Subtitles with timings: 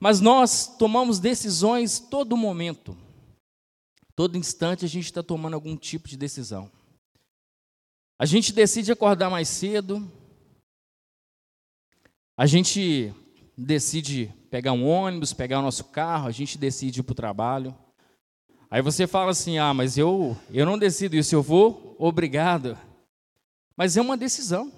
[0.00, 2.96] Mas nós tomamos decisões todo momento.
[4.14, 6.70] Todo instante a gente está tomando algum tipo de decisão.
[8.18, 10.10] A gente decide acordar mais cedo.
[12.36, 13.14] A gente
[13.56, 17.76] decide pegar um ônibus, pegar o nosso carro, a gente decide ir para o trabalho.
[18.70, 22.78] Aí você fala assim: ah, mas eu, eu não decido isso, eu vou, obrigado.
[23.76, 24.72] Mas é uma decisão.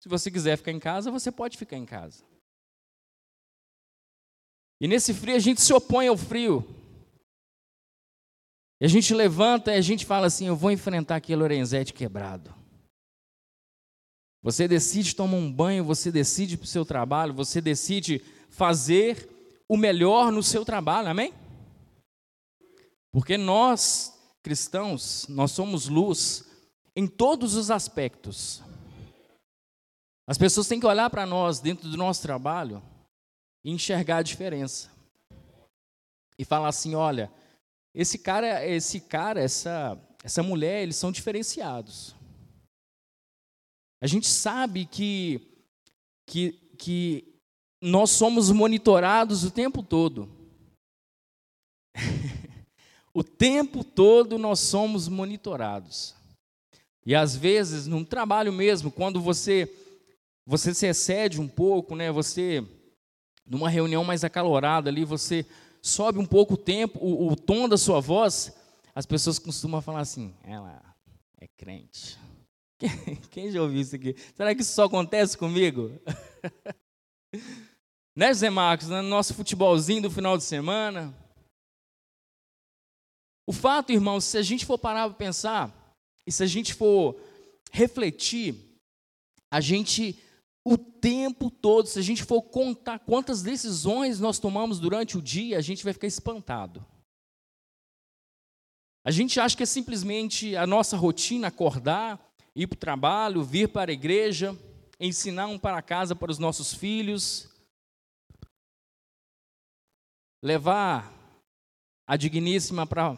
[0.00, 2.24] Se você quiser ficar em casa, você pode ficar em casa.
[4.80, 6.64] E nesse frio a gente se opõe ao frio.
[8.80, 12.54] E a gente levanta e a gente fala assim: eu vou enfrentar aquele Lorenzetti quebrado.
[14.42, 19.28] Você decide tomar um banho, você decide para o seu trabalho, você decide fazer
[19.68, 21.32] o melhor no seu trabalho, amém?
[23.10, 24.12] Porque nós,
[24.42, 26.44] cristãos, nós somos luz
[26.94, 28.62] em todos os aspectos.
[30.28, 32.82] As pessoas têm que olhar para nós dentro do nosso trabalho
[33.66, 34.88] e enxergar a diferença.
[36.38, 37.32] E falar assim, olha,
[37.92, 42.14] esse cara, esse cara, essa essa mulher, eles são diferenciados.
[44.00, 45.40] A gente sabe que
[46.28, 47.34] que que
[47.82, 50.30] nós somos monitorados o tempo todo.
[53.12, 56.14] o tempo todo nós somos monitorados.
[57.04, 59.74] E às vezes, num trabalho mesmo, quando você
[60.46, 62.12] você se excede um pouco, né?
[62.12, 62.64] Você
[63.46, 65.46] numa reunião mais acalorada ali, você
[65.80, 68.54] sobe um pouco o tempo, o, o tom da sua voz,
[68.94, 70.82] as pessoas costumam falar assim: ela
[71.40, 72.18] é crente.
[73.30, 74.14] Quem, já ouviu isso aqui?
[74.34, 75.92] Será que isso só acontece comigo?
[78.14, 78.88] né, Zé Marcos?
[78.88, 81.14] No nosso futebolzinho do final de semana.
[83.46, 85.94] O fato, irmãos, se a gente for parar para pensar,
[86.26, 87.16] e se a gente for
[87.70, 88.56] refletir,
[89.50, 90.18] a gente
[90.68, 95.58] o tempo todo, se a gente for contar quantas decisões nós tomamos durante o dia,
[95.58, 96.84] a gente vai ficar espantado.
[99.04, 102.20] A gente acha que é simplesmente a nossa rotina acordar,
[102.52, 104.58] ir para o trabalho, vir para a igreja,
[104.98, 107.48] ensinar um para casa para os nossos filhos,
[110.42, 111.14] levar
[112.08, 113.16] a digníssima para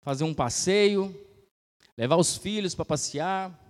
[0.00, 1.14] fazer um passeio,
[1.98, 3.60] levar os filhos para passear.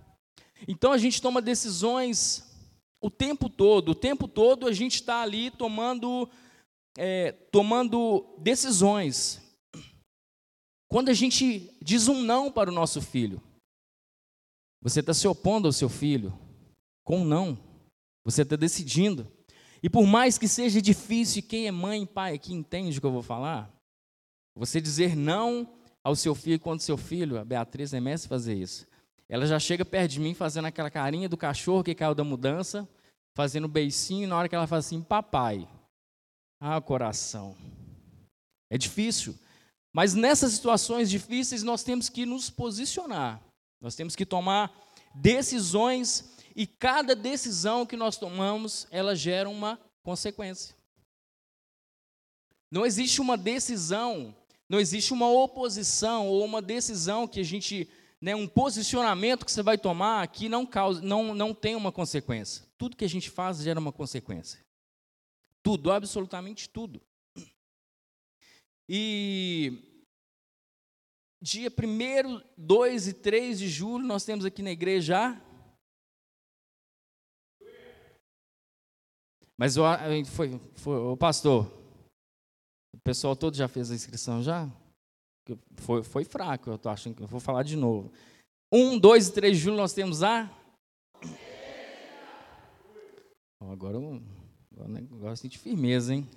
[0.68, 2.51] Então a gente toma decisões
[3.02, 6.30] o tempo todo, o tempo todo a gente está ali tomando,
[6.96, 9.42] é, tomando decisões.
[10.88, 13.42] Quando a gente diz um não para o nosso filho,
[14.80, 16.32] você está se opondo ao seu filho
[17.04, 17.58] com um não.
[18.24, 19.26] Você está decidindo.
[19.82, 23.06] E por mais que seja difícil, quem é mãe e pai aqui entende o que
[23.06, 23.72] eu vou falar,
[24.56, 25.68] você dizer não
[26.04, 28.86] ao seu filho quando seu filho, a Beatriz é mestre fazer isso.
[29.28, 32.88] Ela já chega perto de mim fazendo aquela carinha do cachorro que caiu da mudança,
[33.34, 35.68] fazendo beicinho, na hora que ela fala assim, papai.
[36.60, 37.56] Ah, coração.
[38.70, 39.38] É difícil.
[39.92, 43.42] Mas nessas situações difíceis nós temos que nos posicionar.
[43.80, 44.72] Nós temos que tomar
[45.14, 50.74] decisões e cada decisão que nós tomamos, ela gera uma consequência.
[52.70, 54.34] Não existe uma decisão,
[54.68, 57.88] não existe uma oposição ou uma decisão que a gente
[58.22, 62.64] né, um posicionamento que você vai tomar que não, causa, não, não tem uma consequência.
[62.78, 64.64] Tudo que a gente faz gera uma consequência.
[65.60, 67.02] Tudo, absolutamente tudo.
[68.88, 70.06] E
[71.42, 75.36] dia 1, 2 e 3 de julho, nós temos aqui na igreja
[79.58, 79.82] Mas o,
[80.26, 81.70] foi, foi, o pastor,
[82.92, 84.68] o pessoal todo já fez a inscrição já?
[85.76, 88.12] Foi, foi fraco, eu tô achando que eu vou falar de novo.
[88.72, 90.50] Um, dois e três de julho nós temos a.
[93.60, 96.28] Agora, agora um negócio de firmeza, hein?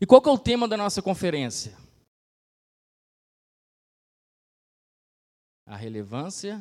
[0.00, 1.76] E qual que é o tema da nossa conferência?
[5.66, 6.60] A relevância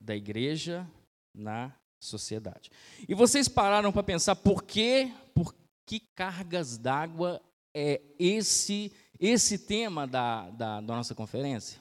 [0.00, 0.88] da igreja
[1.34, 2.70] na sociedade.
[3.08, 5.54] E vocês pararam para pensar por quê, por
[5.86, 7.40] que cargas d'água
[7.74, 11.80] é esse esse tema da, da, da nossa conferência?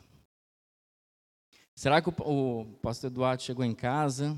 [1.76, 2.14] Será que o,
[2.62, 4.38] o, pastor Eduardo chegou em casa,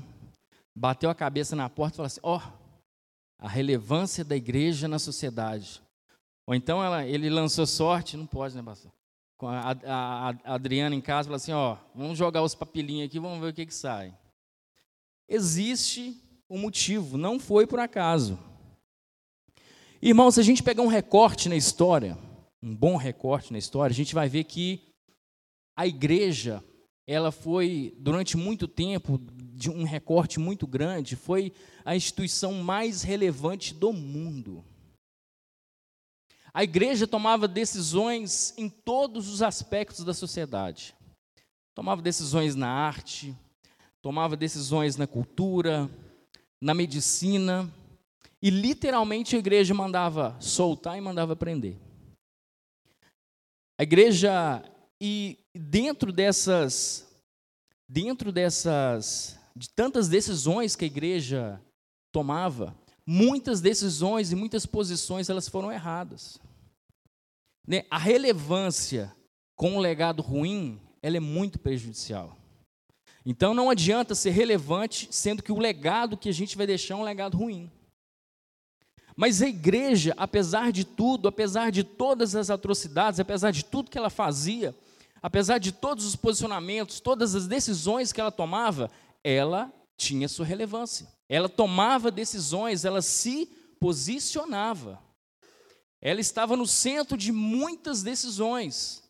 [0.74, 2.52] bateu a cabeça na porta e falou assim: ó, oh,
[3.38, 5.82] a relevância da igreja na sociedade.
[6.46, 8.90] Ou então ela, ele lançou sorte, não pode, né, pastor?
[9.42, 13.20] A, a, a Adriana em casa, falou assim: ó, oh, vamos jogar os papelinhos aqui,
[13.20, 14.16] vamos ver o que, que sai.
[15.28, 18.38] Existe um motivo, não foi por acaso.
[20.00, 22.16] Irmão, se a gente pegar um recorte na história,
[22.66, 24.80] um bom recorte na história, a gente vai ver que
[25.76, 26.64] a igreja,
[27.06, 29.20] ela foi, durante muito tempo,
[29.54, 31.52] de um recorte muito grande, foi
[31.84, 34.64] a instituição mais relevante do mundo.
[36.52, 40.92] A igreja tomava decisões em todos os aspectos da sociedade.
[41.72, 43.32] Tomava decisões na arte,
[44.02, 45.88] tomava decisões na cultura,
[46.60, 47.72] na medicina,
[48.42, 51.85] e literalmente a igreja mandava soltar e mandava prender.
[53.78, 54.64] A igreja
[55.00, 57.06] e dentro dessas
[57.88, 61.60] dentro dessas de tantas decisões que a igreja
[62.12, 62.76] tomava,
[63.06, 66.38] muitas decisões e muitas posições elas foram erradas.
[67.66, 67.84] Né?
[67.90, 69.14] A relevância
[69.54, 72.36] com um legado ruim, ela é muito prejudicial.
[73.24, 76.96] Então não adianta ser relevante, sendo que o legado que a gente vai deixar é
[76.98, 77.70] um legado ruim.
[79.16, 83.96] Mas a igreja, apesar de tudo, apesar de todas as atrocidades, apesar de tudo que
[83.96, 84.74] ela fazia,
[85.22, 88.90] apesar de todos os posicionamentos, todas as decisões que ela tomava,
[89.24, 91.08] ela tinha sua relevância.
[91.28, 93.48] Ela tomava decisões, ela se
[93.80, 95.02] posicionava.
[96.00, 99.02] Ela estava no centro de muitas decisões.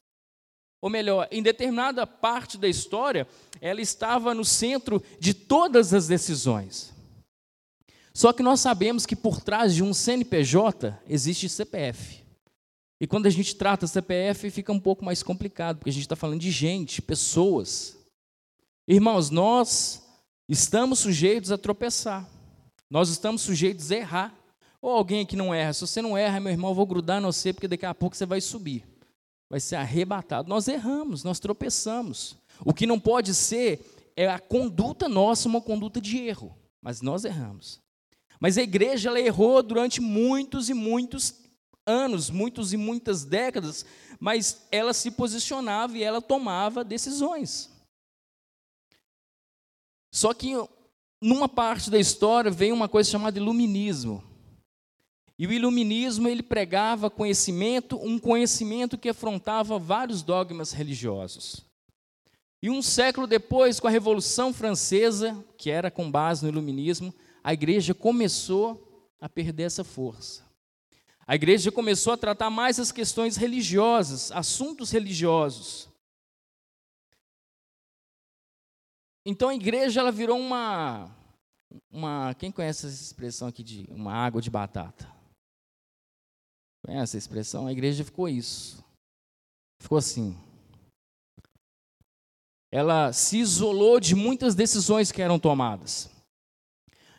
[0.81, 3.27] Ou melhor, em determinada parte da história,
[3.61, 6.96] ela estava no centro de todas as decisões.
[8.17, 12.25] Só que nós sabemos que por trás de um CNPJ existe CPF.
[12.99, 16.17] E quando a gente trata CPF, fica um pouco mais complicado, porque a gente está
[16.17, 17.95] falando de gente, pessoas.
[18.89, 20.03] Irmãos, nós
[20.49, 22.27] estamos sujeitos a tropeçar.
[22.89, 24.35] Nós estamos sujeitos a errar.
[24.81, 25.75] Ou alguém que não erra.
[25.75, 28.17] Se você não erra, meu irmão, eu vou grudar no você, porque daqui a pouco
[28.17, 28.83] você vai subir.
[29.51, 30.49] Vai ser arrebatado.
[30.49, 32.35] Nós erramos, nós tropeçamos.
[32.65, 33.79] O que não pode ser
[34.17, 36.57] é a conduta nossa uma conduta de erro.
[36.81, 37.85] Mas nós erramos.
[38.41, 41.35] Mas a igreja ela errou durante muitos e muitos
[41.87, 43.87] anos, muitos e muitas décadas,
[44.19, 47.71] mas ela se posicionava e ela tomava decisões.
[50.13, 50.53] Só que
[51.21, 54.23] numa parte da história vem uma coisa chamada iluminismo.
[55.39, 61.65] E o iluminismo ele pregava conhecimento, um conhecimento que afrontava vários dogmas religiosos.
[62.63, 67.15] E um século depois, com a Revolução Francesa, que era com base no iluminismo,
[67.47, 70.45] a igreja começou a perder essa força.
[71.25, 75.89] A igreja começou a tratar mais as questões religiosas, assuntos religiosos.
[79.25, 81.09] Então a igreja ela virou uma
[81.89, 85.09] uma, quem conhece essa expressão aqui de uma água de batata?
[86.85, 87.69] Conhece essa expressão?
[87.69, 88.85] A igreja ficou isso.
[89.81, 90.37] Ficou assim.
[92.73, 96.16] Ela se isolou de muitas decisões que eram tomadas.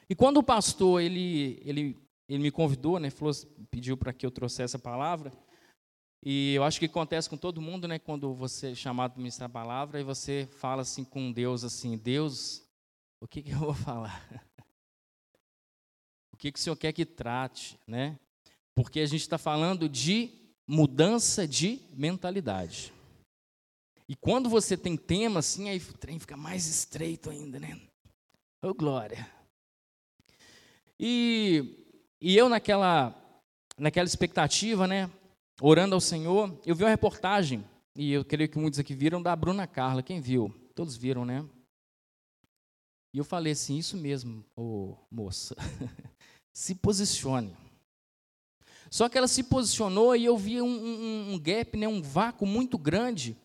[0.09, 1.97] E quando o pastor ele, ele,
[2.29, 3.33] ele me convidou, né, falou,
[3.69, 5.31] pediu para que eu trouxesse a palavra,
[6.23, 9.49] e eu acho que acontece com todo mundo, né, quando você é chamado para ministrar
[9.49, 12.63] a palavra e você fala assim com Deus assim, Deus,
[13.21, 14.27] o que, que eu vou falar?
[16.33, 18.19] O que, que o Senhor quer que trate, né?
[18.75, 20.29] Porque a gente está falando de
[20.67, 22.93] mudança de mentalidade.
[24.07, 27.75] E quando você tem tema assim, aí o trem fica mais estreito ainda, né?
[28.63, 29.36] Ô oh, glória!
[30.99, 31.85] E,
[32.19, 33.15] e eu naquela,
[33.77, 35.09] naquela expectativa, né,
[35.61, 37.63] orando ao Senhor, eu vi uma reportagem,
[37.95, 40.03] e eu creio que muitos aqui viram, da Bruna Carla.
[40.03, 40.53] Quem viu?
[40.75, 41.43] Todos viram, né?
[43.13, 45.55] E eu falei assim, isso mesmo, ô moça,
[46.53, 47.55] se posicione.
[48.91, 52.45] Só que ela se posicionou e eu vi um, um, um gap, né, um vácuo
[52.45, 53.35] muito grande,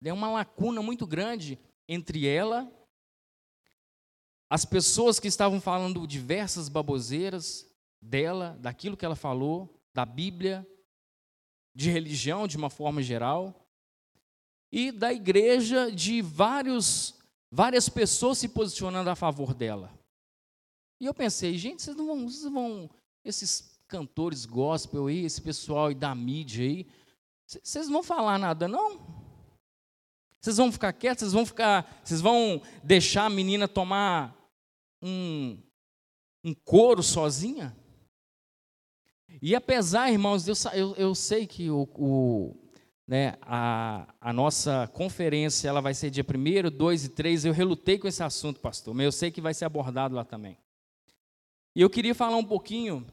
[0.00, 2.70] né, uma lacuna muito grande entre ela
[4.52, 7.66] as pessoas que estavam falando diversas baboseiras
[8.02, 10.68] dela, daquilo que ela falou, da Bíblia,
[11.74, 13.66] de religião de uma forma geral,
[14.70, 17.14] e da igreja de vários,
[17.50, 19.90] várias pessoas se posicionando a favor dela.
[21.00, 22.90] E eu pensei, gente, vocês não vão, vocês vão
[23.24, 26.86] esses cantores gospel aí, esse pessoal aí da mídia aí,
[27.46, 29.00] vocês não vão falar nada não?
[30.42, 34.41] Vocês vão ficar quietos, vocês vão ficar, vocês vão deixar a menina tomar
[35.02, 35.58] um,
[36.44, 37.76] um coro sozinha?
[39.40, 42.56] E apesar, irmãos, eu, eu, eu sei que o, o,
[43.06, 47.44] né, a, a nossa conferência ela vai ser dia 1, 2 e 3.
[47.46, 50.58] Eu relutei com esse assunto, pastor, mas eu sei que vai ser abordado lá também.
[51.74, 53.06] E eu queria falar um pouquinho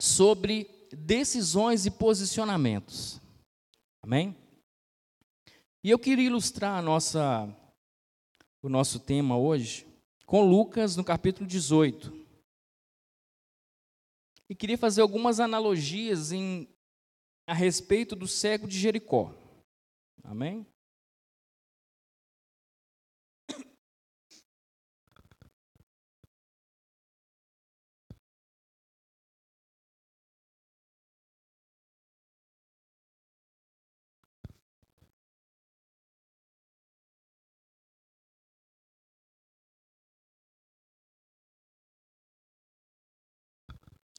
[0.00, 3.20] sobre decisões e posicionamentos.
[4.02, 4.36] Amém?
[5.82, 7.48] E eu queria ilustrar nossa,
[8.62, 9.89] o nosso tema hoje
[10.30, 12.12] com Lucas no capítulo 18.
[14.48, 16.68] E queria fazer algumas analogias em,
[17.48, 19.34] a respeito do cego de Jericó.
[20.22, 20.64] Amém?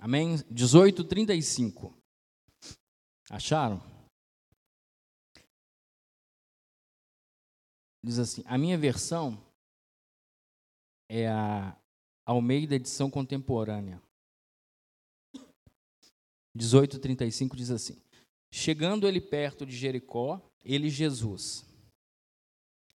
[0.01, 0.37] Amém?
[0.51, 1.93] 18:35.
[3.29, 3.79] Acharam?
[8.03, 9.37] Diz assim: a minha versão
[11.07, 11.77] é a
[12.25, 14.01] Almeida edição contemporânea.
[16.57, 18.01] 18:35 diz assim:
[18.51, 21.63] Chegando ele perto de Jericó, ele Jesus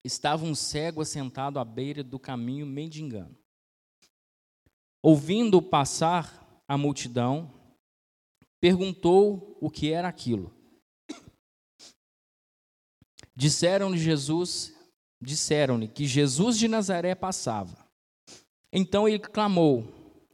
[0.04, 3.38] estava um cego assentado à beira do caminho mendigando.
[5.02, 7.52] Ouvindo passar a multidão,
[8.60, 10.54] perguntou o que era aquilo.
[13.34, 14.76] Disseram-lhe Jesus
[15.20, 17.76] disseram-lhe que Jesus de Nazaré passava.
[18.72, 19.86] Então ele clamou: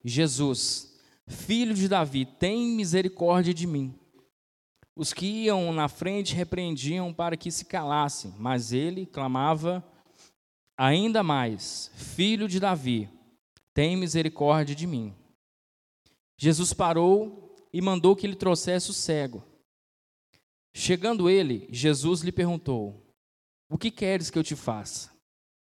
[0.05, 3.95] Jesus, filho de Davi, tem misericórdia de mim.
[4.95, 9.85] Os que iam na frente repreendiam para que se calassem, mas ele clamava
[10.77, 13.09] ainda mais: Filho de Davi,
[13.73, 15.15] tem misericórdia de mim.
[16.37, 19.45] Jesus parou e mandou que lhe trouxesse o cego.
[20.75, 23.03] Chegando ele, Jesus lhe perguntou:
[23.73, 25.11] o que queres que eu te faça?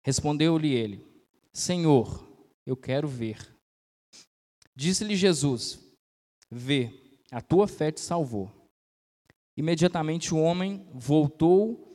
[0.04, 1.06] Respondeu-lhe ele:
[1.52, 2.28] Senhor,
[2.66, 3.56] eu quero ver.
[4.74, 5.78] Disse-lhe Jesus:
[6.50, 6.92] Vê,
[7.30, 8.50] a tua fé te salvou.
[9.56, 11.94] Imediatamente o homem voltou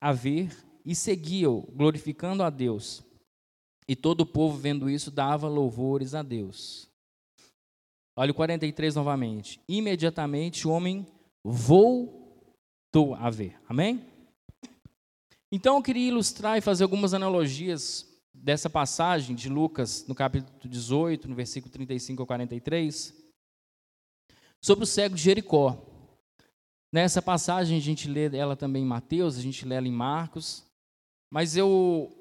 [0.00, 3.02] a ver e seguia-o, glorificando a Deus.
[3.88, 6.88] E todo o povo, vendo isso, dava louvores a Deus.
[8.20, 9.58] Olha o 43 novamente.
[9.66, 11.06] Imediatamente o homem
[11.42, 13.58] voltou a ver.
[13.66, 14.04] Amém?
[15.50, 21.30] Então eu queria ilustrar e fazer algumas analogias dessa passagem de Lucas, no capítulo 18,
[21.30, 23.14] no versículo 35 ao 43,
[24.62, 25.82] sobre o cego de Jericó.
[26.92, 30.62] Nessa passagem a gente lê ela também em Mateus, a gente lê ela em Marcos,
[31.32, 32.12] mas eu,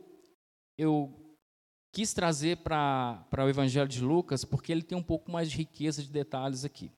[0.77, 1.13] eu
[1.91, 6.03] quis trazer para o Evangelho de Lucas porque ele tem um pouco mais de riqueza
[6.03, 6.91] de detalhes aqui.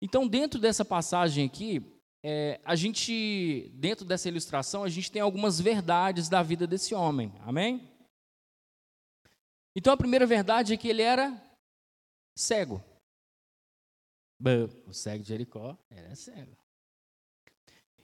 [0.00, 1.82] Então, dentro dessa passagem aqui,
[2.24, 7.32] é, a gente, dentro dessa ilustração, a gente tem algumas verdades da vida desse homem.
[7.40, 7.88] Amém?
[9.76, 11.40] Então a primeira verdade é que ele era
[12.36, 12.82] cego.
[14.86, 16.56] O cego de Jericó era cego.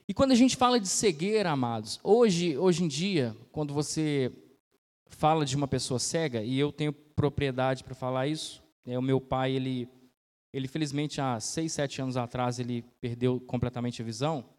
[0.07, 4.31] E quando a gente fala de cegueira, amados, hoje, hoje em dia, quando você
[5.07, 9.19] fala de uma pessoa cega, e eu tenho propriedade para falar isso, é, o meu
[9.21, 9.89] pai, ele
[10.55, 14.55] ele, felizmente, há seis, sete anos atrás, ele perdeu completamente a visão.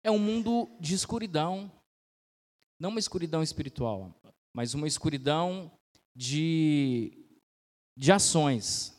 [0.00, 1.68] É um mundo de escuridão.
[2.78, 4.14] Não uma escuridão espiritual,
[4.54, 5.72] mas uma escuridão
[6.14, 7.26] de,
[7.96, 8.96] de ações.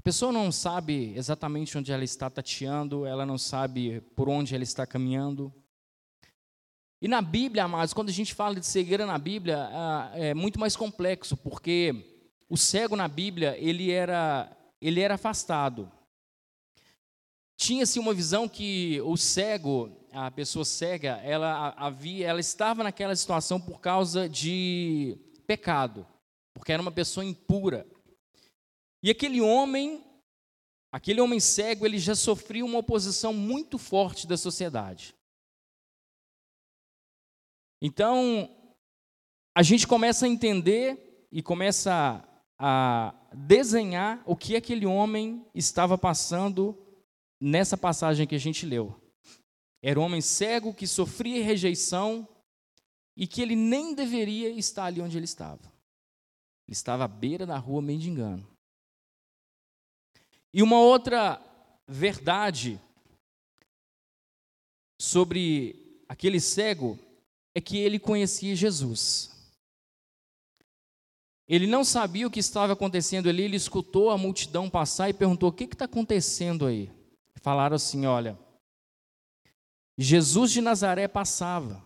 [0.00, 4.64] A pessoa não sabe exatamente onde ela está tateando, ela não sabe por onde ela
[4.64, 5.54] está caminhando.
[7.02, 10.60] E na Bíblia, amados, quando a gente fala de cegueira na Bíblia, ah, é muito
[10.60, 15.90] mais complexo, porque o cego na Bíblia, ele era ele era afastado.
[17.56, 23.60] Tinha-se uma visão que o cego, a pessoa cega, ela havia, ela estava naquela situação
[23.60, 26.06] por causa de pecado,
[26.54, 27.84] porque era uma pessoa impura.
[29.02, 30.04] E aquele homem,
[30.92, 35.16] aquele homem cego, ele já sofria uma oposição muito forte da sociedade.
[37.84, 38.48] Então,
[39.52, 42.22] a gente começa a entender e começa
[42.56, 46.78] a desenhar o que aquele homem estava passando
[47.40, 48.94] nessa passagem que a gente leu.
[49.82, 52.28] Era um homem cego que sofria rejeição
[53.16, 55.64] e que ele nem deveria estar ali onde ele estava.
[56.68, 58.46] Ele estava à beira da rua mendigando.
[60.54, 61.42] E uma outra
[61.88, 62.80] verdade
[65.00, 66.96] sobre aquele cego
[67.54, 69.30] é que ele conhecia Jesus.
[71.48, 75.50] Ele não sabia o que estava acontecendo ali, ele escutou a multidão passar e perguntou:
[75.50, 76.90] O que está acontecendo aí?
[77.42, 78.38] Falaram assim: Olha,
[79.98, 81.82] Jesus de Nazaré passava.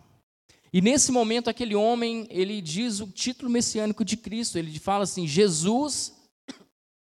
[0.73, 5.27] E nesse momento, aquele homem, ele diz o título messiânico de Cristo, ele fala assim:
[5.27, 6.15] Jesus,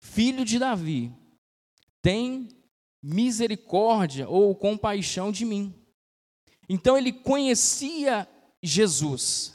[0.00, 1.12] filho de Davi,
[2.00, 2.48] tem
[3.02, 5.74] misericórdia ou compaixão de mim.
[6.68, 8.28] Então ele conhecia
[8.66, 9.54] Jesus.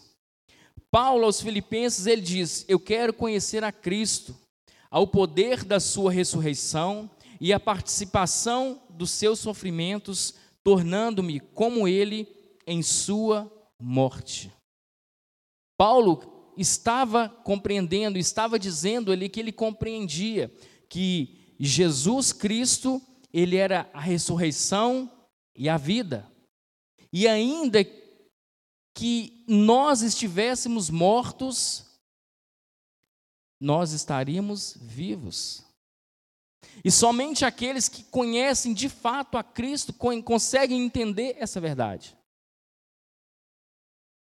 [0.91, 4.35] Paulo aos Filipenses, ele diz: Eu quero conhecer a Cristo,
[4.89, 12.27] ao poder da sua ressurreição e a participação dos seus sofrimentos, tornando-me como ele
[12.65, 14.51] em sua morte.
[15.77, 20.53] Paulo estava compreendendo, estava dizendo ali que ele compreendia
[20.89, 23.01] que Jesus Cristo,
[23.31, 25.09] ele era a ressurreição
[25.55, 26.27] e a vida.
[27.11, 27.83] E ainda
[28.99, 31.85] que nós estivéssemos mortos,
[33.57, 35.65] nós estaríamos vivos.
[36.83, 42.13] E somente aqueles que conhecem de fato a Cristo conseguem entender essa verdade.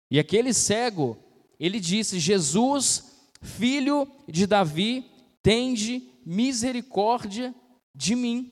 [0.09, 1.21] E aquele cego,
[1.59, 5.11] ele disse: Jesus, filho de Davi,
[5.43, 7.53] tende misericórdia
[7.93, 8.49] de mim.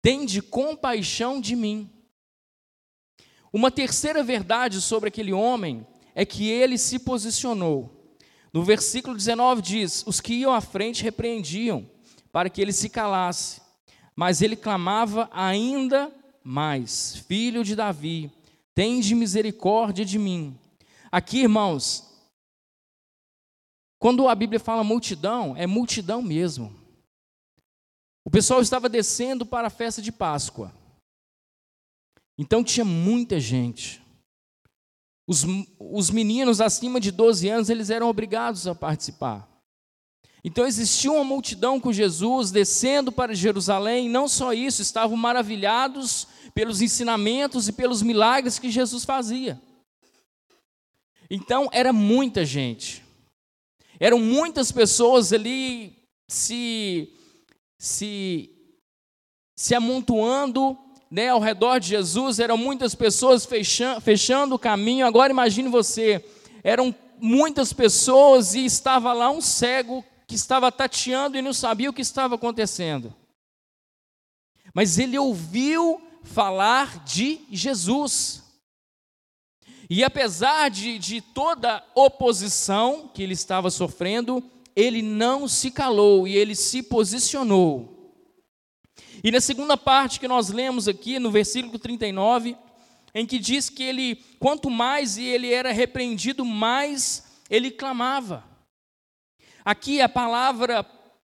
[0.00, 1.91] Tende compaixão de mim.
[3.52, 8.16] Uma terceira verdade sobre aquele homem é que ele se posicionou.
[8.52, 11.88] No versículo 19 diz: Os que iam à frente repreendiam,
[12.30, 13.60] para que ele se calasse.
[14.16, 16.10] Mas ele clamava ainda
[16.42, 18.32] mais: Filho de Davi,
[18.74, 20.58] tende misericórdia de mim.
[21.10, 22.10] Aqui, irmãos,
[23.98, 26.74] quando a Bíblia fala multidão, é multidão mesmo.
[28.24, 30.72] O pessoal estava descendo para a festa de Páscoa.
[32.38, 34.02] Então tinha muita gente.
[35.26, 35.44] Os,
[35.78, 39.48] os meninos acima de 12 anos, eles eram obrigados a participar.
[40.44, 46.26] Então existia uma multidão com Jesus descendo para Jerusalém, e não só isso, estavam maravilhados
[46.52, 49.60] pelos ensinamentos e pelos milagres que Jesus fazia.
[51.30, 53.02] Então era muita gente.
[54.00, 55.96] Eram muitas pessoas ali
[56.28, 57.12] se,
[57.78, 58.50] se,
[59.56, 60.76] se amontoando
[61.12, 65.06] né, ao redor de Jesus, eram muitas pessoas fechando, fechando o caminho.
[65.06, 66.24] Agora imagine você,
[66.64, 71.92] eram muitas pessoas e estava lá um cego que estava tateando e não sabia o
[71.92, 73.14] que estava acontecendo.
[74.72, 78.42] Mas ele ouviu falar de Jesus.
[79.90, 84.42] E apesar de, de toda oposição que ele estava sofrendo,
[84.74, 87.91] ele não se calou e ele se posicionou.
[89.24, 92.56] E na segunda parte que nós lemos aqui, no versículo 39,
[93.14, 98.44] em que diz que ele, quanto mais ele era repreendido, mais ele clamava.
[99.64, 100.84] Aqui a palavra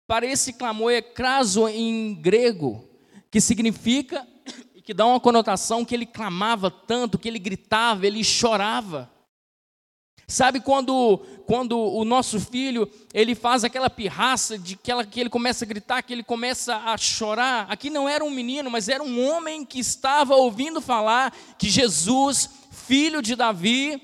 [0.07, 2.87] para esse clamor é craso em grego,
[3.31, 4.27] que significa
[4.85, 9.11] que dá uma conotação que ele clamava tanto, que ele gritava, ele chorava.
[10.31, 15.31] Sabe quando, quando o nosso filho ele faz aquela pirraça de que, ela, que ele
[15.31, 17.67] começa a gritar, que ele começa a chorar?
[17.71, 22.51] Aqui não era um menino, mas era um homem que estava ouvindo falar que Jesus,
[22.71, 24.03] filho de Davi,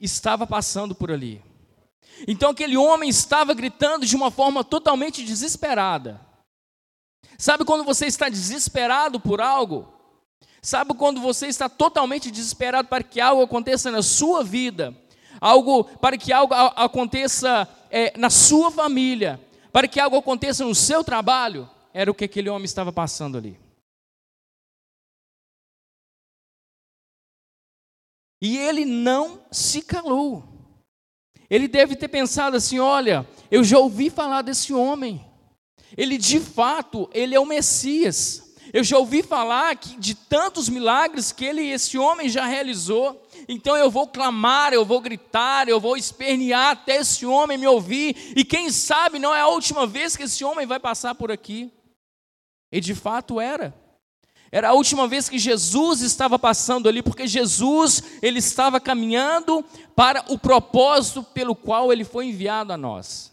[0.00, 1.42] estava passando por ali.
[2.26, 6.18] Então aquele homem estava gritando de uma forma totalmente desesperada.
[7.36, 9.92] Sabe quando você está desesperado por algo?
[10.62, 14.96] Sabe quando você está totalmente desesperado para que algo aconteça na sua vida,
[15.44, 19.38] algo para que algo aconteça é, na sua família,
[19.70, 21.68] para que algo aconteça no seu trabalho?
[21.92, 23.60] Era o que aquele homem estava passando ali.
[28.40, 30.42] E ele não se calou.
[31.50, 35.22] Ele deve ter pensado assim: olha, eu já ouvi falar desse homem.
[35.94, 38.54] Ele de fato, ele é o Messias.
[38.72, 43.23] Eu já ouvi falar que, de tantos milagres que ele, esse homem, já realizou.
[43.48, 48.32] Então eu vou clamar, eu vou gritar, eu vou espernear até esse homem me ouvir.
[48.36, 51.72] E quem sabe não é a última vez que esse homem vai passar por aqui.
[52.72, 53.74] E de fato era.
[54.50, 59.64] Era a última vez que Jesus estava passando ali, porque Jesus ele estava caminhando
[59.96, 63.32] para o propósito pelo qual ele foi enviado a nós.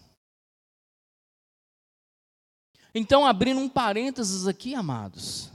[2.94, 5.52] Então, abrindo um parênteses aqui, amados.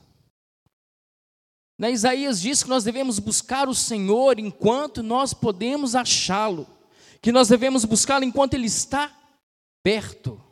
[1.78, 6.66] Na Isaías diz que nós devemos buscar o Senhor enquanto nós podemos achá-lo,
[7.20, 9.14] que nós devemos buscá-lo enquanto ele está
[9.82, 10.42] perto.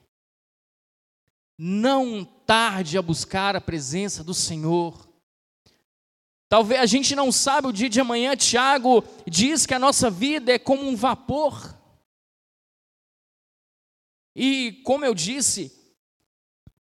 [1.59, 5.09] Não tarde a buscar a presença do Senhor.
[6.49, 10.53] Talvez a gente não sabe o dia de amanhã, Tiago diz que a nossa vida
[10.53, 11.75] é como um vapor.
[14.37, 15.84] E como eu disse,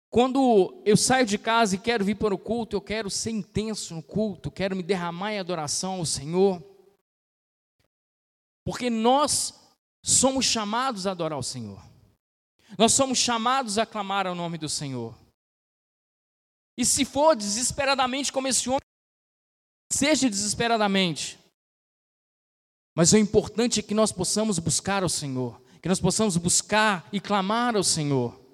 [0.10, 3.94] quando eu saio de casa e quero vir para o culto, eu quero ser intenso
[3.94, 6.64] no culto, quero me derramar em adoração ao Senhor.
[8.64, 9.54] Porque nós
[10.04, 11.82] somos chamados a adorar o Senhor.
[12.78, 15.16] Nós somos chamados a aclamar ao nome do Senhor.
[16.78, 18.80] E se for desesperadamente como esse homem,
[19.92, 21.40] seja desesperadamente.
[22.96, 27.20] Mas o importante é que nós possamos buscar ao Senhor, que nós possamos buscar e
[27.20, 28.45] clamar ao Senhor.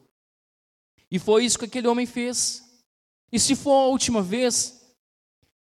[1.12, 2.64] E foi isso que aquele homem fez.
[3.32, 4.82] E se for a última vez,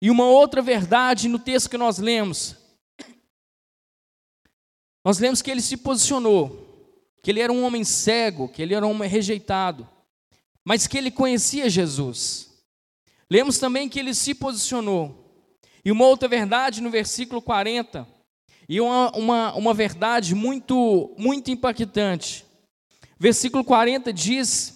[0.01, 2.55] e uma outra verdade no texto que nós lemos,
[5.03, 8.85] nós lemos que ele se posicionou, que ele era um homem cego, que ele era
[8.85, 9.87] um homem rejeitado,
[10.63, 12.49] mas que ele conhecia Jesus.
[13.29, 15.23] Lemos também que ele se posicionou.
[15.83, 18.07] E uma outra verdade no versículo 40,
[18.67, 22.43] e uma, uma, uma verdade muito, muito impactante.
[23.19, 24.74] Versículo 40 diz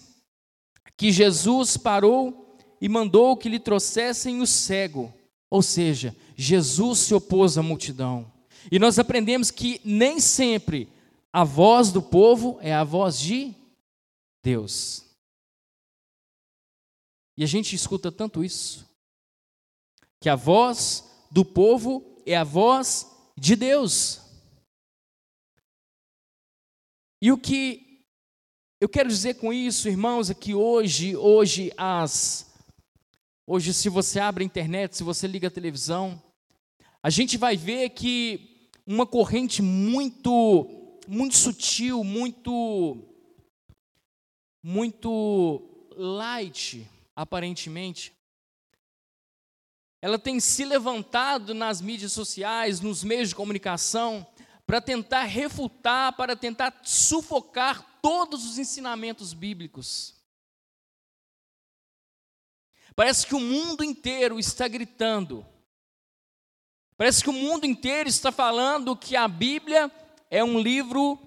[1.00, 5.10] que Jesus parou e mandou que lhe trouxessem o cego.
[5.48, 8.30] Ou seja, Jesus se opôs à multidão.
[8.70, 10.92] E nós aprendemos que nem sempre
[11.32, 13.54] a voz do povo é a voz de
[14.44, 15.06] Deus.
[17.34, 18.86] E a gente escuta tanto isso,
[20.20, 24.20] que a voz do povo é a voz de Deus.
[27.22, 27.89] E o que
[28.80, 32.50] eu quero dizer com isso, irmãos, é que hoje, hoje as
[33.46, 36.20] hoje se você abre a internet, se você liga a televisão,
[37.02, 42.96] a gente vai ver que uma corrente muito muito sutil, muito
[44.64, 48.14] muito light, aparentemente,
[50.00, 54.26] ela tem se levantado nas mídias sociais, nos meios de comunicação,
[54.70, 60.14] para tentar refutar, para tentar sufocar todos os ensinamentos bíblicos.
[62.94, 65.44] Parece que o mundo inteiro está gritando.
[66.96, 69.90] Parece que o mundo inteiro está falando que a Bíblia
[70.30, 71.18] é um livro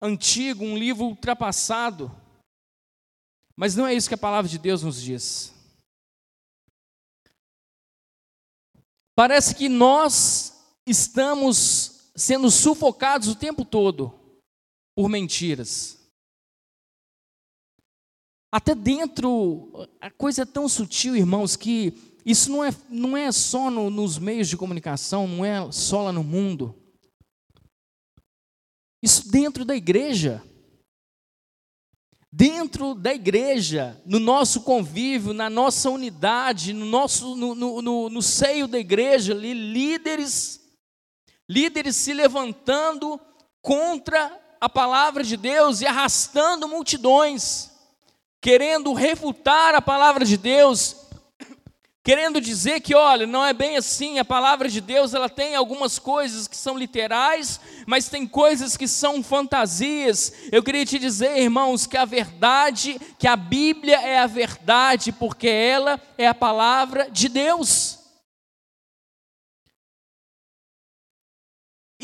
[0.00, 2.10] antigo, um livro ultrapassado.
[3.54, 5.54] Mas não é isso que a palavra de Deus nos diz.
[9.14, 14.12] Parece que nós estamos sendo sufocados o tempo todo
[14.94, 15.98] por mentiras.
[18.50, 21.94] Até dentro, a coisa é tão sutil, irmãos, que
[22.24, 26.12] isso não é, não é só no, nos meios de comunicação, não é só lá
[26.12, 26.76] no mundo.
[29.02, 30.42] Isso dentro da igreja.
[32.30, 38.22] Dentro da igreja, no nosso convívio, na nossa unidade, no, nosso, no, no, no, no
[38.22, 40.61] seio da igreja, ali, líderes,
[41.52, 43.20] líderes se levantando
[43.60, 47.70] contra a palavra de Deus e arrastando multidões,
[48.40, 50.96] querendo refutar a palavra de Deus,
[52.02, 55.98] querendo dizer que, olha, não é bem assim, a palavra de Deus, ela tem algumas
[55.98, 60.32] coisas que são literais, mas tem coisas que são fantasias.
[60.50, 65.48] Eu queria te dizer, irmãos, que a verdade, que a Bíblia é a verdade, porque
[65.48, 68.01] ela é a palavra de Deus.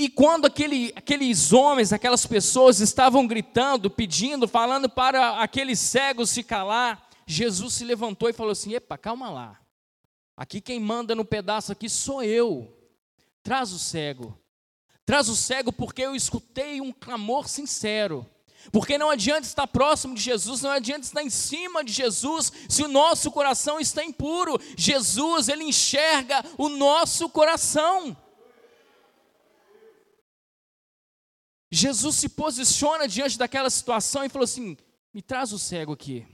[0.00, 6.44] E quando aquele, aqueles homens, aquelas pessoas estavam gritando, pedindo, falando para aqueles cegos se
[6.44, 9.60] calar, Jesus se levantou e falou assim: Epa, calma lá.
[10.36, 12.72] Aqui quem manda no pedaço aqui sou eu.
[13.42, 14.38] Traz o cego.
[15.04, 18.24] Traz o cego porque eu escutei um clamor sincero.
[18.70, 22.84] Porque não adianta estar próximo de Jesus, não adianta estar em cima de Jesus, se
[22.84, 24.60] o nosso coração está impuro.
[24.76, 28.16] Jesus, ele enxerga o nosso coração.
[31.70, 34.76] Jesus se posiciona diante daquela situação e falou assim:
[35.12, 36.26] me traz o cego aqui.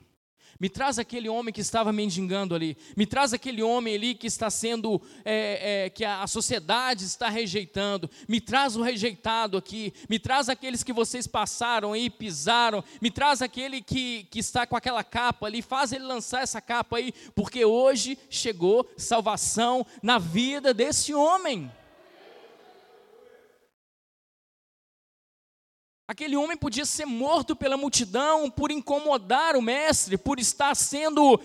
[0.60, 2.76] Me traz aquele homem que estava mendigando ali.
[2.96, 8.08] Me traz aquele homem ali que está sendo, é, é, que a sociedade está rejeitando.
[8.28, 9.92] Me traz o rejeitado aqui.
[10.08, 12.84] Me traz aqueles que vocês passaram aí, pisaram.
[13.00, 15.60] Me traz aquele que, que está com aquela capa ali.
[15.60, 21.70] Faz ele lançar essa capa aí, porque hoje chegou salvação na vida desse homem.
[26.06, 31.40] Aquele homem podia ser morto pela multidão por incomodar o mestre, por estar sendo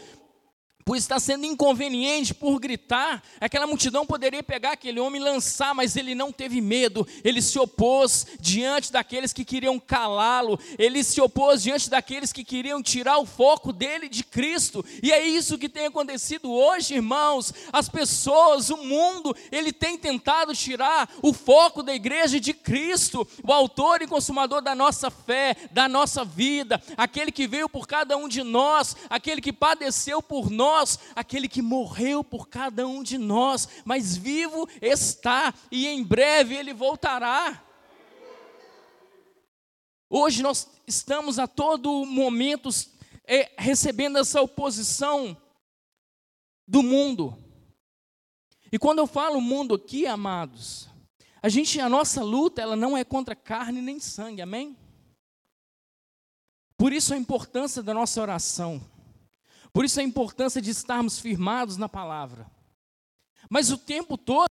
[0.90, 5.96] por estar sendo inconveniente, por gritar, aquela multidão poderia pegar aquele homem e lançar, mas
[5.96, 11.62] ele não teve medo, ele se opôs diante daqueles que queriam calá-lo, ele se opôs
[11.62, 15.86] diante daqueles que queriam tirar o foco dele de Cristo, e é isso que tem
[15.86, 17.54] acontecido hoje, irmãos.
[17.72, 23.54] As pessoas, o mundo, ele tem tentado tirar o foco da igreja de Cristo, o
[23.54, 28.28] autor e consumador da nossa fé, da nossa vida, aquele que veio por cada um
[28.28, 33.18] de nós, aquele que padeceu por nós nós, aquele que morreu por cada um de
[33.18, 37.64] nós, mas vivo está e em breve ele voltará.
[40.10, 42.70] Hoje nós estamos a todo momento
[43.26, 45.38] é, recebendo essa oposição
[46.68, 47.38] do mundo.
[48.72, 50.88] E quando eu falo mundo aqui, amados,
[51.42, 54.78] a gente, a nossa luta, ela não é contra carne nem sangue, amém?
[56.78, 58.82] Por isso a importância da nossa oração.
[59.72, 62.50] Por isso a importância de estarmos firmados na palavra.
[63.50, 64.50] Mas o tempo todo,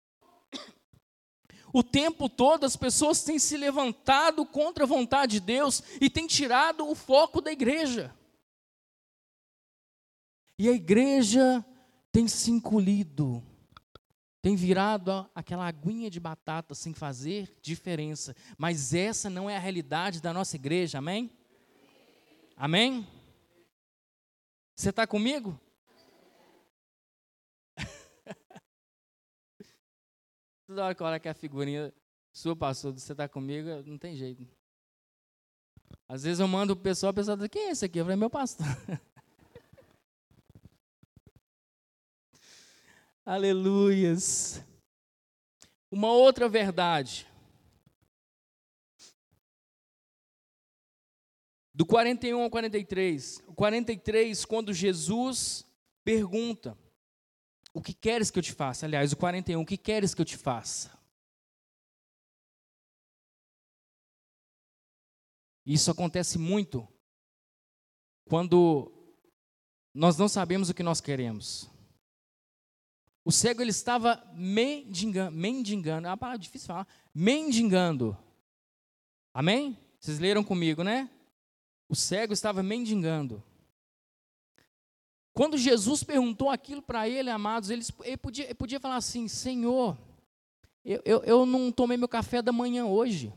[1.72, 6.26] o tempo todo as pessoas têm se levantado contra a vontade de Deus e têm
[6.26, 8.14] tirado o foco da igreja.
[10.58, 11.64] E a igreja
[12.10, 13.42] tem se encolhido,
[14.42, 18.34] tem virado aquela aguinha de batata sem fazer diferença.
[18.56, 21.30] Mas essa não é a realidade da nossa igreja, amém?
[22.56, 23.06] Amém?
[24.78, 25.60] Você está comigo?
[30.68, 31.92] Toda hora que eu olho que a figurinha
[32.32, 34.46] sua passou, você está comigo, não tem jeito.
[36.08, 37.98] Às vezes eu mando o pessoal, o pessoal diz, quem é esse aqui?
[37.98, 38.64] Eu falei, meu pastor.
[43.26, 44.62] Aleluias.
[45.90, 47.26] Uma outra verdade.
[51.78, 53.40] Do 41 ao 43.
[53.46, 55.64] O 43, quando Jesus
[56.02, 56.76] pergunta:
[57.72, 58.84] O que queres que eu te faça?
[58.84, 60.98] Aliás, o 41, o que queres que eu te faça?
[65.64, 66.88] Isso acontece muito
[68.24, 68.92] quando
[69.94, 71.70] nós não sabemos o que nós queremos.
[73.24, 78.18] O cego ele estava mendigando, mendigando, é uma palavra difícil de falar, mendigando.
[79.32, 79.78] Amém?
[80.00, 81.08] Vocês leram comigo, né?
[81.88, 83.42] O cego estava mendigando.
[85.32, 89.96] Quando Jesus perguntou aquilo para ele, amados, ele, ele, podia, ele podia falar assim: Senhor,
[90.84, 93.32] eu, eu, eu não tomei meu café da manhã hoje.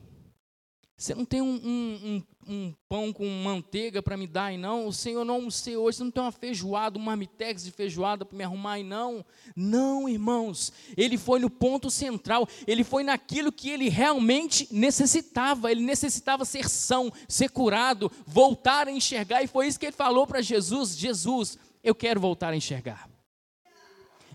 [1.01, 4.85] Você não tem um, um, um, um pão com manteiga para me dar aí não?
[4.85, 8.37] O Senhor não almocei hoje, você não tem uma feijoada, uma marmitex de feijoada para
[8.37, 9.25] me arrumar aí não?
[9.55, 10.71] Não, irmãos.
[10.95, 15.71] Ele foi no ponto central, ele foi naquilo que ele realmente necessitava.
[15.71, 19.41] Ele necessitava ser são, ser curado, voltar a enxergar.
[19.41, 23.09] E foi isso que ele falou para Jesus: Jesus, eu quero voltar a enxergar.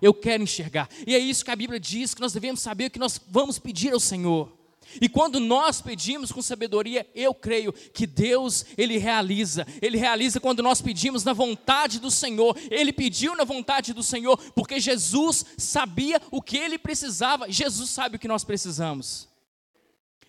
[0.03, 0.89] Eu quero enxergar.
[1.07, 3.57] E é isso que a Bíblia diz, que nós devemos saber o que nós vamos
[3.57, 4.56] pedir ao Senhor.
[5.01, 9.67] E quando nós pedimos com sabedoria, eu creio que Deus, Ele realiza.
[9.83, 12.57] Ele realiza quando nós pedimos na vontade do Senhor.
[12.71, 17.51] Ele pediu na vontade do Senhor, porque Jesus sabia o que ele precisava.
[17.51, 19.29] Jesus sabe o que nós precisamos.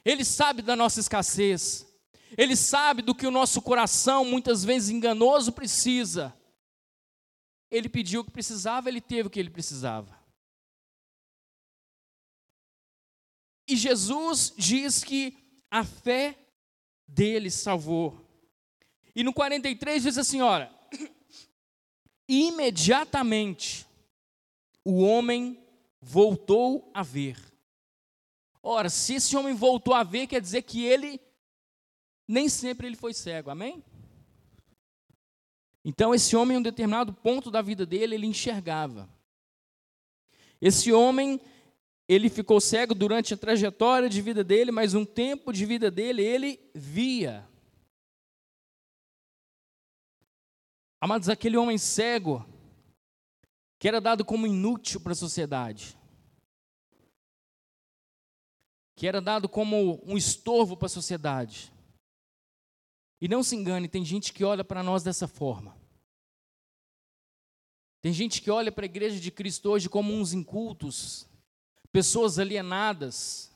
[0.03, 1.85] Ele sabe da nossa escassez.
[2.37, 6.33] Ele sabe do que o nosso coração, muitas vezes enganoso, precisa.
[7.69, 10.16] Ele pediu o que precisava, ele teve o que ele precisava.
[13.67, 15.37] E Jesus diz que
[15.69, 16.37] a fé
[17.07, 18.17] dele salvou.
[19.15, 20.71] E no 43 diz assim: olha,
[22.27, 23.85] imediatamente
[24.83, 25.59] o homem
[26.01, 27.37] voltou a ver.
[28.63, 31.19] Ora, se esse homem voltou a ver, quer dizer que ele
[32.27, 33.83] nem sempre ele foi cego, amém?
[35.83, 39.09] Então, esse homem, em um determinado ponto da vida dele, ele enxergava.
[40.59, 41.39] Esse homem,
[42.07, 46.23] ele ficou cego durante a trajetória de vida dele, mas um tempo de vida dele
[46.23, 47.47] ele via.
[51.01, 52.47] Amados, aquele homem cego,
[53.77, 55.97] que era dado como inútil para a sociedade,
[58.95, 61.71] que era dado como um estorvo para a sociedade.
[63.19, 65.77] E não se engane, tem gente que olha para nós dessa forma.
[68.01, 71.26] Tem gente que olha para a igreja de Cristo hoje como uns incultos,
[71.97, 73.51] pessoas alienadas.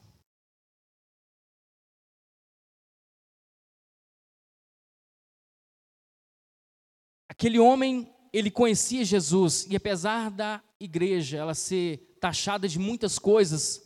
[7.30, 13.80] Aquele homem, ele conhecia Jesus, e apesar da igreja ela ser taxada de muitas coisas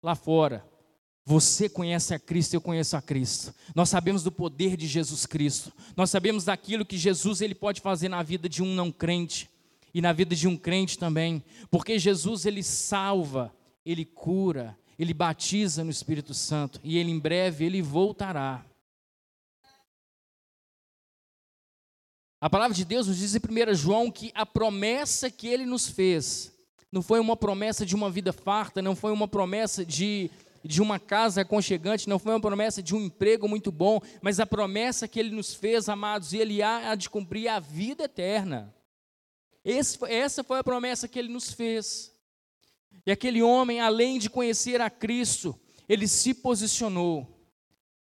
[0.00, 0.64] lá fora,
[1.24, 3.52] você conhece a Cristo, eu conheço a Cristo.
[3.74, 5.72] Nós sabemos do poder de Jesus Cristo.
[5.96, 9.50] Nós sabemos daquilo que Jesus ele pode fazer na vida de um não crente
[9.92, 11.42] e na vida de um crente também,
[11.72, 13.52] porque Jesus ele salva,
[13.86, 18.66] ele cura, ele batiza no Espírito Santo e ele em breve ele voltará.
[22.40, 25.88] A palavra de Deus nos diz em 1 João que a promessa que ele nos
[25.88, 26.52] fez
[26.90, 30.30] não foi uma promessa de uma vida farta, não foi uma promessa de,
[30.64, 34.46] de uma casa aconchegante, não foi uma promessa de um emprego muito bom, mas a
[34.46, 38.74] promessa que ele nos fez, amados, e ele há de cumprir a vida eterna.
[39.64, 42.15] Esse, essa foi a promessa que ele nos fez.
[43.06, 47.26] E aquele homem, além de conhecer a Cristo, ele se posicionou.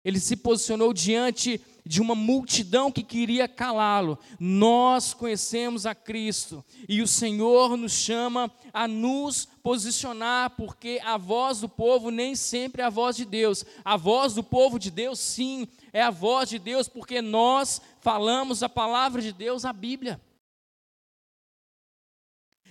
[0.02, 4.18] Ele se posicionou diante de uma multidão que queria calá-lo.
[4.40, 11.60] Nós conhecemos a Cristo e o Senhor nos chama a nos posicionar, porque a voz
[11.60, 13.64] do povo nem sempre é a voz de Deus.
[13.84, 18.62] A voz do povo de Deus, sim, é a voz de Deus, porque nós falamos
[18.62, 20.20] a palavra de Deus, a Bíblia.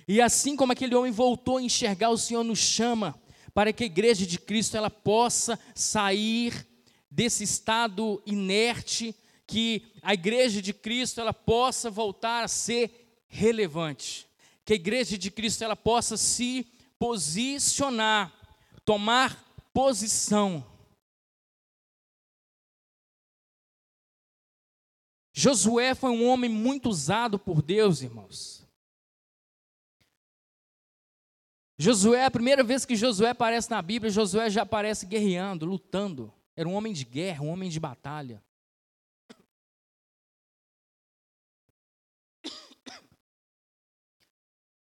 [0.07, 3.19] E assim como aquele homem voltou a enxergar, o Senhor nos chama
[3.53, 6.67] para que a igreja de Cristo ela possa sair
[7.09, 14.27] desse estado inerte, que a igreja de Cristo ela possa voltar a ser relevante,
[14.65, 16.65] que a igreja de Cristo ela possa se
[16.97, 18.33] posicionar,
[18.83, 20.65] tomar posição
[25.33, 28.62] Josué foi um homem muito usado por Deus, irmãos.
[31.83, 36.33] Josué, a primeira vez que Josué aparece na Bíblia, Josué já aparece guerreando, lutando.
[36.55, 38.41] Era um homem de guerra, um homem de batalha.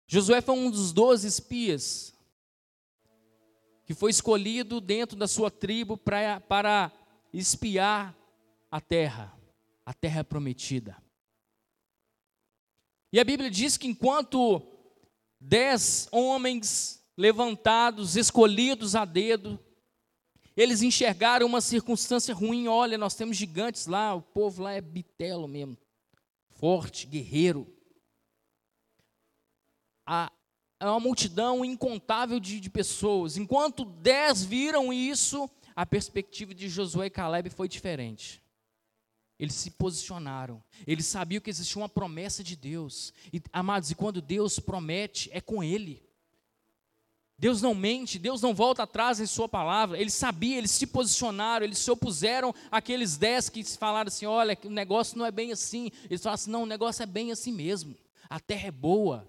[0.08, 2.12] Josué foi um dos doze espias
[3.86, 6.92] que foi escolhido dentro da sua tribo pra, para
[7.32, 8.18] espiar
[8.72, 9.32] a terra,
[9.86, 10.98] a terra prometida.
[13.14, 14.79] E a Bíblia diz que enquanto
[15.40, 19.60] dez homens levantados, escolhidos a dedo,
[20.56, 22.68] eles enxergaram uma circunstância ruim.
[22.68, 25.78] Olha, nós temos gigantes lá, o povo lá é bitelo mesmo,
[26.50, 27.68] forte, guerreiro.
[30.80, 33.38] É uma multidão incontável de, de pessoas.
[33.38, 38.42] Enquanto dez viram isso, a perspectiva de Josué e Caleb foi diferente.
[39.40, 40.62] Eles se posicionaram.
[40.86, 43.14] Eles sabiam que existia uma promessa de Deus.
[43.32, 46.04] E, amados, e quando Deus promete, é com Ele.
[47.38, 49.98] Deus não mente, Deus não volta atrás em Sua palavra.
[49.98, 54.70] Eles sabiam, eles se posicionaram, eles se opuseram àqueles dez que falaram assim: olha, o
[54.70, 55.90] negócio não é bem assim.
[56.10, 57.96] Eles falaram assim: não, o negócio é bem assim mesmo.
[58.30, 59.26] A terra é boa,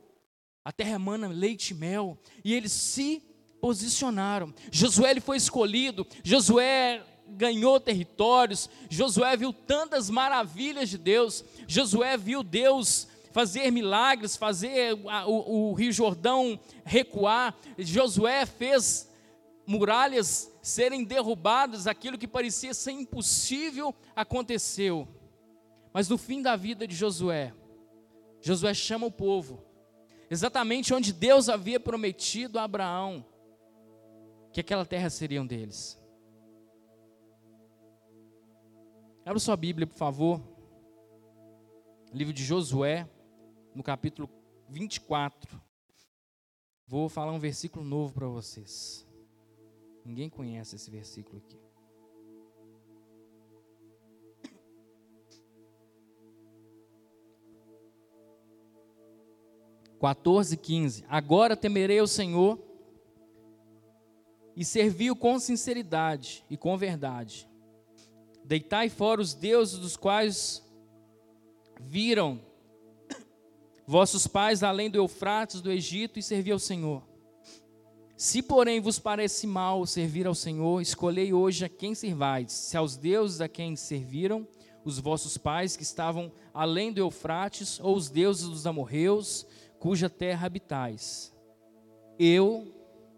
[0.65, 2.19] a terra emana leite e mel.
[2.45, 3.23] E eles se
[3.61, 4.53] posicionaram.
[4.73, 12.43] Josué ele foi escolhido, Josué ganhou territórios, Josué viu tantas maravilhas de Deus, Josué viu
[12.43, 14.95] Deus fazer milagres, fazer
[15.27, 19.09] o, o Rio Jordão recuar, Josué fez
[19.67, 25.07] muralhas serem derrubadas, aquilo que parecia ser impossível aconteceu.
[25.93, 27.53] Mas no fim da vida de Josué,
[28.41, 29.63] Josué chama o povo,
[30.31, 33.25] exatamente onde Deus havia prometido a Abraão
[34.53, 36.00] que aquela terra seria um deles.
[39.31, 40.43] Abra sua Bíblia, por favor.
[42.13, 43.09] Livro de Josué,
[43.73, 44.29] no capítulo
[44.69, 45.63] 24.
[46.85, 49.07] Vou falar um versículo novo para vocês.
[50.05, 51.61] Ninguém conhece esse versículo aqui.
[60.01, 61.05] Quatorze, quinze.
[61.09, 62.59] Agora temerei o Senhor
[64.57, 67.49] e servi-o com sinceridade e com verdade.
[68.51, 70.61] Deitai fora os deuses dos quais
[71.81, 72.41] viram
[73.87, 77.01] vossos pais além do Eufrates do Egito e servi ao Senhor.
[78.17, 82.97] Se, porém, vos parece mal servir ao Senhor, escolhei hoje a quem servais, se aos
[82.97, 84.45] deuses a quem serviram
[84.85, 89.47] os vossos pais que estavam além do Eufrates, ou os deuses dos amorreus,
[89.79, 91.33] cuja terra habitais.
[92.19, 92.75] Eu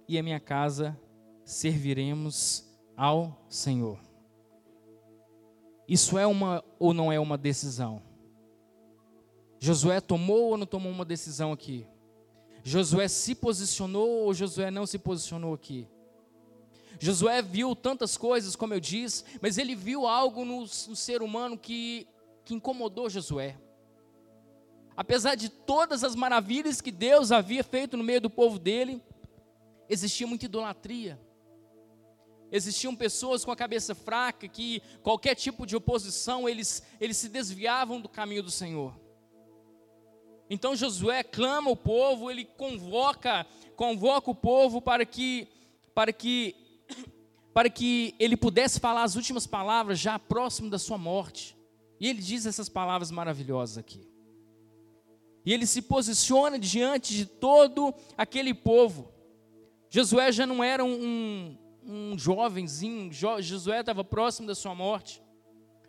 [0.07, 0.95] e a minha casa
[1.43, 4.12] serviremos ao Senhor.
[5.89, 8.03] Isso é uma ou não é uma decisão?
[9.59, 11.87] Josué tomou ou não tomou uma decisão aqui?
[12.65, 15.87] Josué se posicionou ou Josué não se posicionou aqui?
[16.99, 21.59] Josué viu tantas coisas, como eu disse, mas ele viu algo no, no ser humano
[21.59, 22.07] que,
[22.45, 23.57] que incomodou Josué.
[24.97, 29.03] Apesar de todas as maravilhas que Deus havia feito no meio do povo dele,
[29.89, 31.19] existia muita idolatria
[32.53, 38.01] existiam pessoas com a cabeça fraca que qualquer tipo de oposição eles, eles se desviavam
[38.01, 38.95] do caminho do Senhor.
[40.51, 45.49] Então Josué clama o povo, ele convoca, convoca o povo para que
[45.95, 46.55] para que
[47.55, 51.57] para que ele pudesse falar as últimas palavras já próximo da sua morte.
[51.99, 54.07] E ele diz essas palavras maravilhosas aqui.
[55.45, 59.13] E ele se posiciona diante de todo aquele povo.
[59.91, 61.59] Josué já não era um, um
[62.17, 65.23] jovenzinho, Josué estava próximo da sua morte,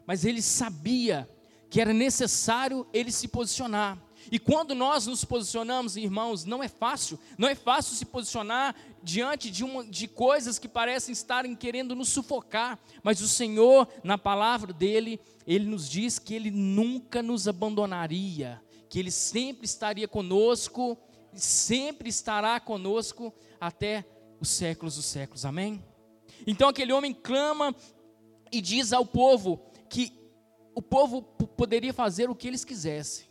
[0.06, 1.30] mas ele sabia
[1.70, 3.98] que era necessário ele se posicionar.
[4.32, 9.50] E quando nós nos posicionamos, irmãos, não é fácil, não é fácil se posicionar diante
[9.52, 14.72] de, uma, de coisas que parecem estarem querendo nos sufocar, mas o Senhor, na palavra
[14.72, 20.98] dele, ele nos diz que ele nunca nos abandonaria, que ele sempre estaria conosco,
[21.34, 24.06] sempre estará conosco até
[24.44, 25.46] os séculos dos séculos.
[25.46, 25.82] Amém?
[26.46, 27.74] Então aquele homem clama
[28.52, 30.12] e diz ao povo que
[30.76, 33.28] o povo poderia fazer o que eles quisessem,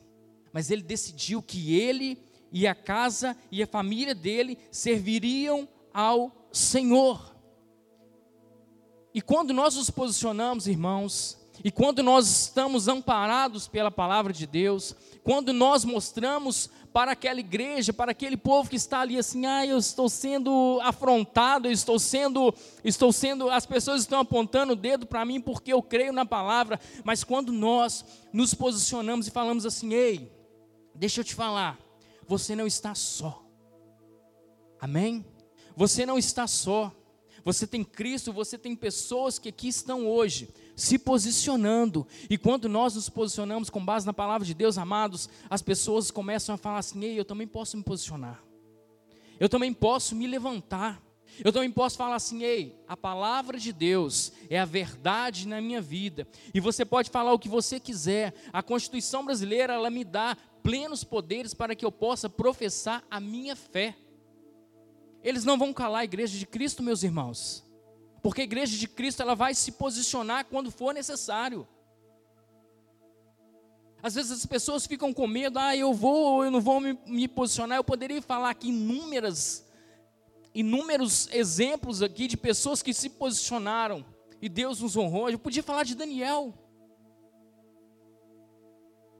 [0.52, 2.18] mas ele decidiu que ele
[2.50, 7.36] e a casa e a família dele serviriam ao Senhor.
[9.12, 14.96] E quando nós nos posicionamos, irmãos, e quando nós estamos amparados pela palavra de Deus,
[15.22, 19.78] quando nós mostramos para aquela igreja, para aquele povo que está ali assim, ah, eu
[19.78, 25.24] estou sendo afrontado, eu estou sendo, estou sendo, as pessoas estão apontando o dedo para
[25.24, 30.30] mim porque eu creio na palavra, mas quando nós nos posicionamos e falamos assim, ei,
[30.94, 31.78] deixa eu te falar,
[32.26, 33.42] você não está só.
[34.78, 35.24] Amém?
[35.76, 36.92] Você não está só.
[37.44, 40.48] Você tem Cristo, você tem pessoas que aqui estão hoje
[40.82, 42.04] se posicionando.
[42.28, 46.56] E quando nós nos posicionamos com base na palavra de Deus, amados, as pessoas começam
[46.56, 48.42] a falar assim: "Ei, eu também posso me posicionar.
[49.38, 51.00] Eu também posso me levantar.
[51.44, 55.80] Eu também posso falar assim: "Ei, a palavra de Deus é a verdade na minha
[55.80, 56.26] vida".
[56.52, 58.34] E você pode falar o que você quiser.
[58.52, 63.54] A Constituição brasileira, ela me dá plenos poderes para que eu possa professar a minha
[63.54, 63.96] fé.
[65.22, 67.64] Eles não vão calar a igreja de Cristo, meus irmãos.
[68.22, 71.66] Porque a igreja de Cristo ela vai se posicionar quando for necessário.
[74.02, 76.98] Às vezes as pessoas ficam com medo, ah, eu vou ou eu não vou me,
[77.06, 77.78] me, posicionar.
[77.78, 79.66] Eu poderia falar aqui inúmeras,
[80.54, 84.04] inúmeros exemplos aqui de pessoas que se posicionaram
[84.40, 85.30] e Deus nos honrou.
[85.30, 86.52] Eu podia falar de Daniel.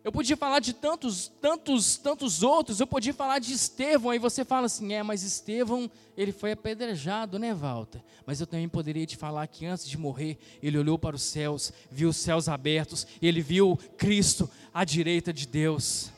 [0.05, 2.81] Eu podia falar de tantos, tantos, tantos outros.
[2.81, 4.11] Eu podia falar de Estevão.
[4.11, 8.03] Aí você fala assim: é, mas Estevão, ele foi apedrejado, né, Walter?
[8.27, 11.73] Mas eu também poderia te falar que antes de morrer, ele olhou para os céus,
[11.91, 16.11] viu os céus abertos, ele viu Cristo à direita de Deus.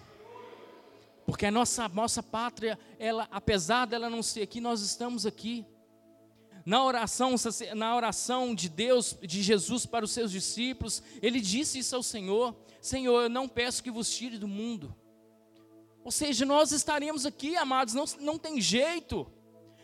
[1.26, 5.64] Porque a nossa, nossa pátria, ela, apesar dela não ser aqui, nós estamos aqui.
[6.65, 7.35] Na oração,
[7.75, 12.57] na oração de Deus, de Jesus para os seus discípulos, ele disse isso ao Senhor.
[12.81, 14.95] Senhor, eu não peço que vos tire do mundo.
[16.03, 19.27] Ou seja, nós estaremos aqui, amados, não, não tem jeito.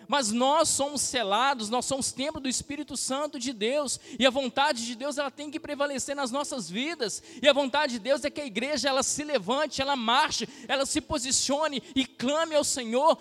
[0.09, 4.85] Mas nós somos selados, nós somos templo do Espírito Santo de Deus, e a vontade
[4.85, 7.23] de Deus ela tem que prevalecer nas nossas vidas.
[7.41, 10.85] E a vontade de Deus é que a igreja ela se levante, ela marche, ela
[10.85, 13.17] se posicione e clame ao Senhor,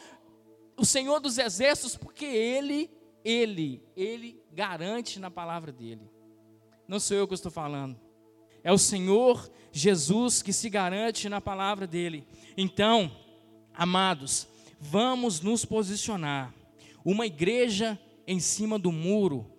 [0.76, 2.90] o Senhor dos exércitos, porque ele,
[3.30, 6.10] ele, ele garante na palavra dele.
[6.88, 8.00] Não sou eu que estou falando.
[8.64, 12.28] É o Senhor Jesus que se garante na palavra dele.
[12.58, 13.12] Então,
[13.74, 14.48] amados,
[14.80, 16.54] vamos nos posicionar.
[17.06, 19.52] Uma igreja em cima do muro.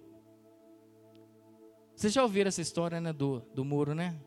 [1.95, 4.19] Vocês já ouviram essa história né, do, do muro, né?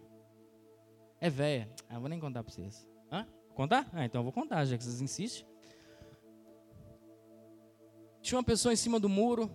[1.19, 1.69] É velha.
[1.89, 2.87] Ah, vou nem contar para vocês.
[3.11, 3.27] Hã?
[3.53, 3.89] Contar?
[3.93, 5.45] Ah, então eu vou contar, já que vocês insistem.
[8.23, 9.51] Tinha uma pessoa em cima do muro.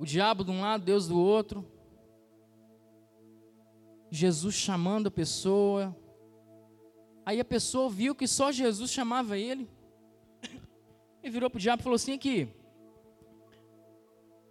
[0.00, 1.64] O diabo de um lado, Deus do outro.
[4.10, 5.96] Jesus chamando a pessoa.
[7.24, 9.70] Aí a pessoa viu que só Jesus chamava ele.
[11.22, 12.48] E virou para o diabo e falou assim: aqui,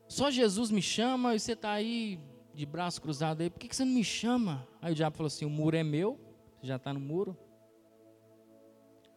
[0.08, 2.18] só Jesus me chama e você está aí
[2.54, 4.66] de braço cruzado aí, por que, que você não me chama?
[4.82, 6.18] Aí o diabo falou assim: o muro é meu,
[6.58, 7.38] você já está no muro.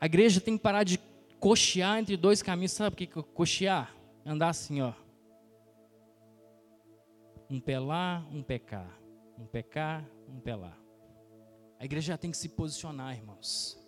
[0.00, 0.98] A igreja tem que parar de
[1.44, 3.94] cochear entre dois caminhos, sabe o que é cochear?
[4.24, 4.94] Andar assim, ó.
[7.50, 8.88] Um pé lá, um pé cá.
[9.38, 10.74] Um pé cá, um pé lá.
[11.78, 13.78] A igreja tem que se posicionar, irmãos.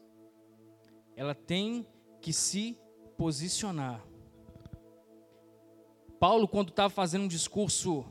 [1.16, 1.86] Ela tem
[2.20, 2.78] que se
[3.16, 4.06] posicionar.
[6.20, 8.04] Paulo, quando estava fazendo um discurso,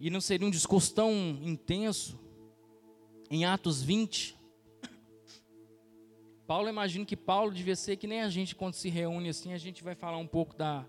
[0.00, 1.12] e não seria um discurso tão
[1.42, 2.18] intenso,
[3.30, 4.37] em Atos 20,
[6.48, 9.58] Paulo, imagino que Paulo devia ser que nem a gente quando se reúne assim, a
[9.58, 10.86] gente vai falar um pouco da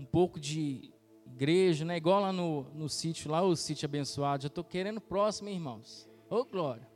[0.00, 0.90] um pouco de
[1.26, 1.98] igreja, né?
[1.98, 4.44] Igual lá no, no sítio, lá o sítio abençoado.
[4.44, 6.08] Já estou querendo próximo, hein, irmãos.
[6.30, 6.88] Ô, oh, glória.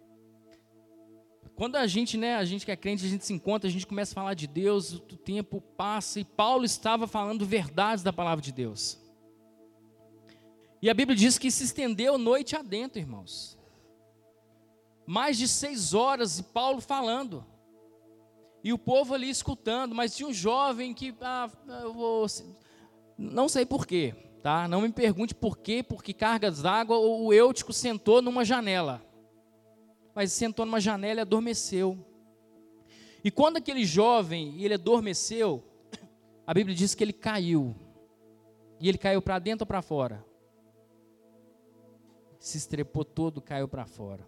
[1.54, 3.86] Quando a gente, né, a gente que é crente, a gente se encontra, a gente
[3.86, 8.42] começa a falar de Deus, o tempo passa e Paulo estava falando verdades da palavra
[8.42, 8.98] de Deus.
[10.80, 13.58] E a Bíblia diz que se estendeu noite adentro, irmãos.
[15.06, 17.44] Mais de seis horas e Paulo falando.
[18.66, 21.48] E o povo ali escutando, mas tinha um jovem que, ah,
[21.82, 22.26] eu vou,
[23.16, 24.12] não sei porquê,
[24.42, 24.66] tá?
[24.66, 29.00] Não me pergunte por quê, porque cargas d'água o Eutico sentou numa janela.
[30.12, 31.96] Mas sentou numa janela e adormeceu.
[33.22, 35.62] E quando aquele jovem, ele adormeceu,
[36.44, 37.72] a Bíblia diz que ele caiu.
[38.80, 40.26] E ele caiu para dentro ou para fora?
[42.40, 44.26] Se estrepou todo, caiu para fora.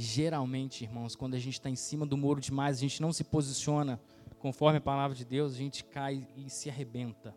[0.00, 3.24] Geralmente, irmãos, quando a gente está em cima do muro demais, a gente não se
[3.24, 4.00] posiciona
[4.38, 7.34] conforme a palavra de Deus, a gente cai e se arrebenta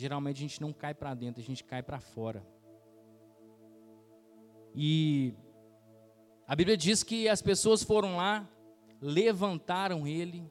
[0.00, 2.42] geralmente a gente não cai para dentro, a gente cai para fora.
[4.74, 5.34] E
[6.46, 8.48] a Bíblia diz que as pessoas foram lá,
[9.00, 10.50] levantaram ele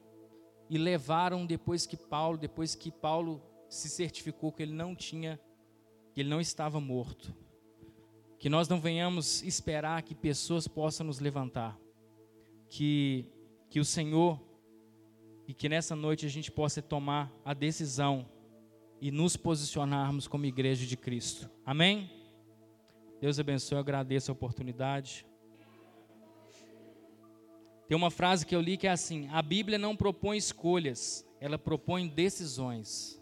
[0.70, 5.40] e levaram depois que Paulo, depois que Paulo se certificou que ele não tinha,
[6.14, 7.36] que ele não estava morto.
[8.40, 11.78] Que nós não venhamos esperar que pessoas possam nos levantar.
[12.70, 13.26] que,
[13.70, 14.40] que o Senhor
[15.48, 18.30] e que nessa noite a gente possa tomar a decisão
[19.02, 21.50] e nos posicionarmos como igreja de Cristo.
[21.66, 22.12] Amém?
[23.20, 25.26] Deus abençoe, eu agradeço a oportunidade.
[27.88, 31.58] Tem uma frase que eu li que é assim: a Bíblia não propõe escolhas, ela
[31.58, 33.20] propõe decisões.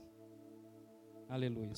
[1.29, 1.71] Aleluia.